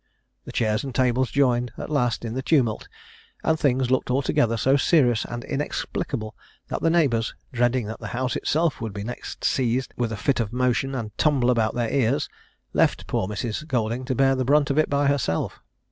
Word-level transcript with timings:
The 0.45 0.51
chairs 0.51 0.83
and 0.83 0.95
tables 0.95 1.29
joined, 1.29 1.73
at 1.77 1.91
last, 1.91 2.25
in 2.25 2.33
the 2.33 2.41
tumult, 2.41 2.87
and 3.43 3.59
things 3.59 3.91
looked 3.91 4.09
altogether 4.09 4.57
so 4.57 4.75
serious 4.75 5.25
and 5.25 5.43
inexplicable, 5.43 6.35
that 6.69 6.81
the 6.81 6.89
neighbours, 6.89 7.35
dreading 7.53 7.85
that 7.85 7.99
the 7.99 8.07
house 8.07 8.35
itself 8.35 8.81
would 8.81 8.97
next 9.05 9.41
be 9.41 9.45
seized 9.45 9.93
with 9.97 10.11
a 10.11 10.17
fit 10.17 10.39
of 10.39 10.51
motion, 10.51 10.95
and 10.95 11.15
tumble 11.19 11.51
about 11.51 11.75
their 11.75 11.91
ears, 11.93 12.29
left 12.73 13.05
poor 13.05 13.27
Mrs. 13.27 13.67
Golding 13.67 14.03
to 14.05 14.15
bear 14.15 14.33
the 14.33 14.43
brunt 14.43 14.71
of 14.71 14.79
it 14.79 14.89
by 14.89 15.05
herself. 15.05 15.61